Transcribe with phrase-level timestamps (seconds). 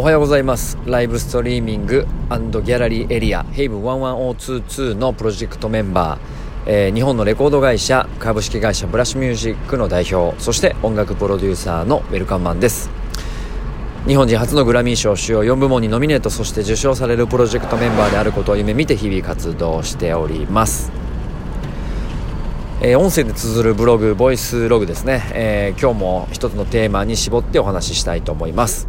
[0.00, 0.78] おはようございます。
[0.86, 6.18] ライブストリーミングギャラリーエリアヘイブン11022のプロジェクトメンバー、
[6.64, 12.88] えー、日本のレコード会社株式会社ブラッシュミュージックの代表そして音楽プロデューサーのウェルカムマンです。
[14.06, 20.90] 日本人初のグラミー賞主要4部門にノミネートそして受賞されるプロジェクトメンバーであることを夢見て日々活動しております。
[22.80, 28.88] えー、音声で綴るブログ、ボイスログですね、えー、今日も一つのテーマに絞ってお話ししたいと思います。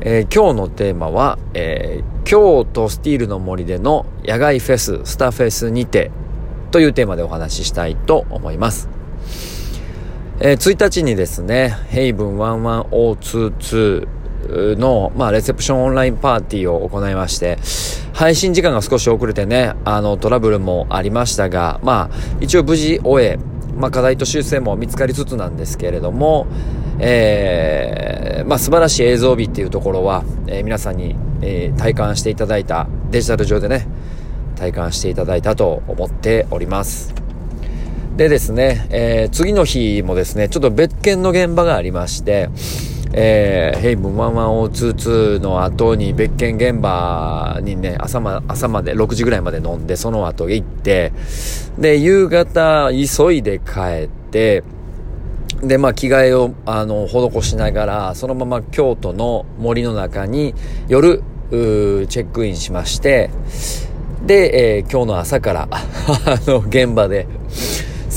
[0.00, 6.10] えー、今日のテーマは、え京都スティールの森での野外フェス、スターフェスにて
[6.70, 8.88] というテーマでお話ししたいと思います。
[10.40, 17.58] え1日にですね、ヘイブン11022の、まあ、レセプションオンラインパーティーを行いまして、
[18.12, 23.38] 配信時間が少し遅れてね、あの、トラブルもありましたが、まあ、一応無事終え、
[23.78, 26.46] まあ、課題と修正も見つかりつつなんですけれども、
[26.98, 33.86] えー、まあ、素晴らしい映像美っていうところは、えー、皆さんに、えー、体感していただいた、デジタル上でね、
[34.56, 37.14] 体感していただいたと思っております。
[38.16, 42.50] でですね、えー、次の日もですね、ちょっと別件の現場がありまして、
[43.12, 51.12] えー、ヘイブン11022の後に別件現場にね、朝ま、朝まで、6時ぐらいまで飲んで、その後行って、
[51.78, 54.62] で、夕方急いで帰って、
[55.62, 60.54] で、まあ、着替えを、あの、施しながら、そのまま京都の森の中に
[60.88, 63.30] 夜、チェックインしまして、
[64.24, 65.78] で、えー、今日の朝から、 あ
[66.46, 67.26] の、現場で、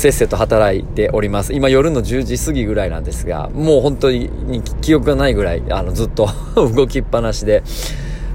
[0.02, 1.54] せっせと働いております。
[1.54, 6.28] 今夜の10時過ぎぐらいなんですが、もう本当に記憶がないぐらい、あの、ずっと
[6.58, 7.62] 動きっぱなしで、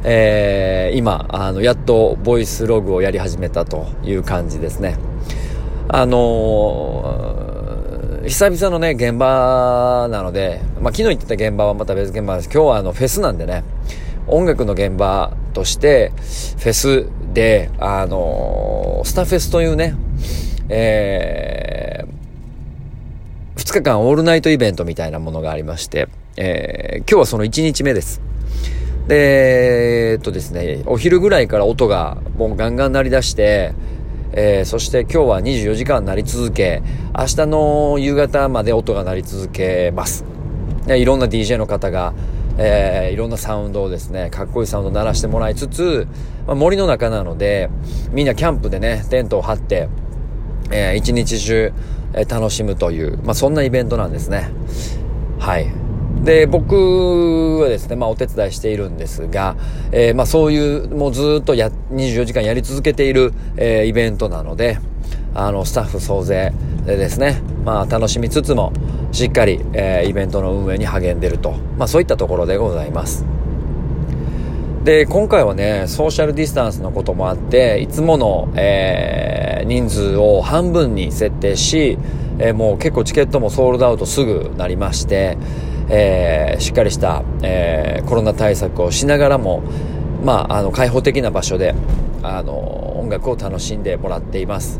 [0.04, 4.96] えー、今、あの、やっとボイスログをやり始めたという感じですね。
[5.88, 12.48] あのー、久々のね、現場なので、まあ、昨日言ってた現場はまた別現場です。
[12.48, 13.64] 今日はあの、フェスなんでね、
[14.28, 16.12] 音楽の現場として、
[16.58, 19.96] フェスで、あのー、スタフェスというね、
[20.68, 21.65] えー、
[23.66, 26.06] 2日間オールナイトイベントみたいなものがありまして、
[26.36, 28.20] えー、今日はその1日目です。
[29.08, 33.74] で、えー、っとですね、お昼ぐらいから音がもうガンガン鳴り出して、
[34.34, 36.80] えー、そして今日は24時間鳴り続け、
[37.18, 40.24] 明日の夕方まで音が鳴り続けます。
[40.86, 42.14] いろんな DJ の方が、
[42.58, 46.06] えー、いろんなサウンドをですね、かっこいいサウンドを鳴らしてもらいつつ、
[46.46, 47.68] まあ、森の中なので、
[48.12, 49.88] みんなキャンプでね、テントを張って、
[50.70, 51.72] えー、一日中、
[52.16, 54.50] え、楽しむという、まあ、そんなイベントなんですね。
[55.38, 55.70] はい。
[56.24, 59.56] で、僕はですね、まあお手伝いしているんですが、
[59.92, 64.78] えー、まあそういう、もうずっとや、24時間やり続けている、えー、イベントなので、
[65.34, 66.52] あの、スタッフ総勢
[66.86, 68.72] でですね、まあ楽しみつつも、
[69.12, 73.35] しっかり、えー、イベントの運営に励んでると、まあそういったところでございます。
[74.86, 81.98] で、今回はね、ソーシャルディスタンスのこともあって、いつもの、えー、人数を半分に設定し、
[82.38, 85.38] えー、もう結構チケットもソールドアウトすぐなりまして、
[85.88, 89.64] えー、しっかりした、えー、コロナ対策をしながらも、
[90.24, 91.74] まあ、あの、開放的な場所で、
[92.22, 94.78] あの、音楽を楽しんでもらっています。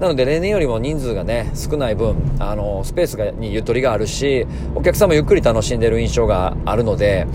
[0.00, 7.26] なので例年よりも人数がね、少ない分、あの、スペースがにゆとりがあるし、お客さんもゆっくり楽しんでる印象があるので、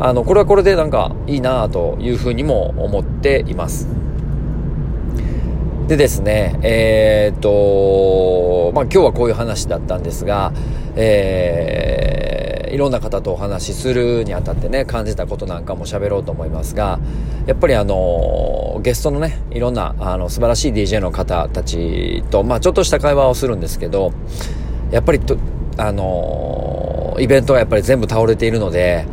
[0.00, 3.88] あの、これはこれでなんかいいなというふうにも思っています。
[5.86, 10.52] でですね、えー、っと、まあ、今日はこういう話だったんですが、
[10.96, 16.98] えー、いろんな方とお話しするにあたってね、感じたことなんかも喋ろうと思いますが、
[17.46, 24.12] やっぱりあの、ゲストのね、いろんな、あの、素晴らしい DJ の方たちと、まあ、ちょっとした会話をするんですけど、
[24.90, 25.36] やっぱりと、
[25.76, 29.04] あの、イベントはやっぱり全部倒れているので、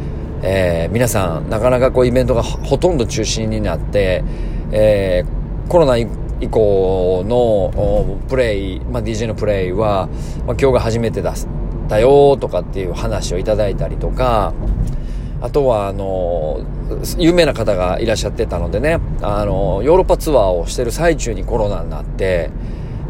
[0.43, 4.23] えー、皆さん、なかなかこうイベントがほとんど中心になって、
[4.71, 6.07] えー、コロナ以
[6.49, 10.07] 降のプレイ、まあ、DJ のプレイは、
[10.47, 11.35] まあ、今日が初めてだ
[11.87, 14.53] だよとかっていう話をいただいたりとか、
[15.41, 16.61] あとは、あの、
[17.17, 22.49] 有名な方がいらっしゃってたのでね、あの、ヨーロッパツアーをしてる最中にコロナになって、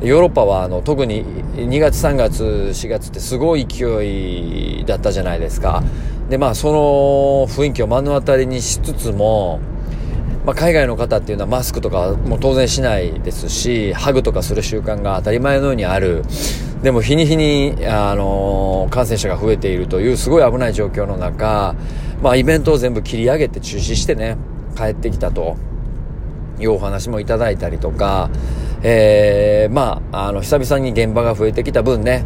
[0.01, 1.23] ヨーロッパはあの特に
[1.53, 5.83] 2月3月4月ってすごい勢いだったじゃないですか。
[6.31, 9.59] で、まあ、その雰囲気を目の当たりにしつつも、
[10.45, 16.23] まあ、海外の方っていうのはマスクとかも当然しないですし、ハグとかする習慣が当たり前のようにある。
[16.83, 21.75] でも日に日に、あの感染者が増えているというすごい危ない状況の中、
[22.23, 24.37] まあ、イベントを全部切り上げて中止してね、
[24.77, 25.57] 帰ってきたと
[26.61, 28.29] いうお話もいただいたりとか、
[28.83, 32.25] えー、まあ、あの、久々に現場が増えてきた分ね、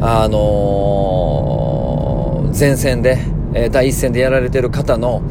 [0.00, 3.18] あのー、前線で、
[3.54, 5.22] えー、第一線でやられてる方の、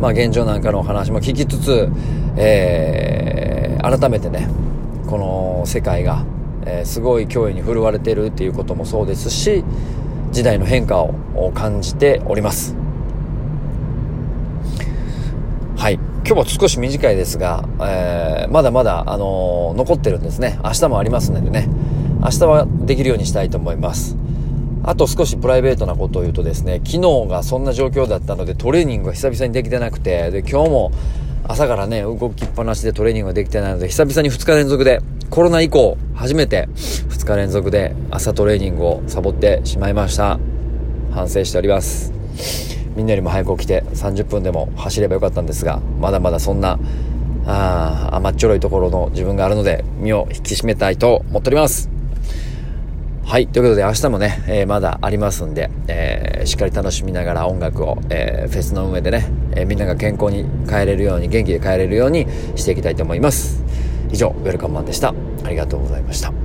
[0.00, 1.88] まあ、現状なんかのお話も聞きつつ、
[2.36, 4.48] えー、改めてね
[5.06, 6.24] この世界が、
[6.66, 9.64] えー、すごい脅威に振るわれてるっていうこともそうですし
[10.32, 12.76] 時代の変化を感じております。
[15.76, 15.94] はい。
[15.94, 20.58] 今日は少し短いですが、えー、まだまだ、あのー、残ってるんですね。
[20.62, 21.68] 明日もありますのでね。
[22.20, 24.16] 明日はできるようにしたいと思います。
[24.84, 30.92] あと少しプライベートなことを言うとですね、昨日がそんな状況だったのでトレーニングが久々にできてなくて、で、今日も
[31.44, 40.38] 朝からね、動きっぱなしでトレーニングができてないので、久々に2日連続で、コロナ以降、初めて2日連続で朝トレーニングをサボってしまいました。
[41.10, 42.12] 反省しております。
[42.96, 46.78] みんなよりも早く起きて30分でも走ればよかったんですが、まだまだそんな、
[47.46, 51.97] あ甘っちょろいところの自分があるので、身を引き締めたいと思っております。
[53.28, 53.46] はい。
[53.46, 62.26] ということで、明日もね、えー、まだありますんで、えー、しっかり楽しみながら音楽を、えー、フェスの上でね、えみんなが健康に帰れるように、元気で帰れるように
[62.56, 63.62] していきたいと思います。
[64.10, 65.12] 以上、ウェルカムマンでした。
[65.44, 66.37] ありがとうございました。